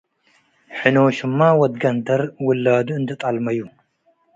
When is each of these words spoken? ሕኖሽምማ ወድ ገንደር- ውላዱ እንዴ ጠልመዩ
ሕኖሽምማ 0.77 1.39
ወድ 1.59 1.73
ገንደር- 1.83 2.21
ውላዱ 2.45 2.87
እንዴ 2.99 3.09
ጠልመዩ 3.21 3.59